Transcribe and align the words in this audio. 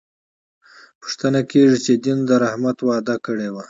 پوښتنه 1.01 1.39
کېږي 1.51 1.77
چې 1.85 1.93
دین 2.03 2.17
د 2.29 2.31
رحمت 2.43 2.77
وعده 2.81 3.15
کړې 3.25 3.47
وه. 3.53 3.59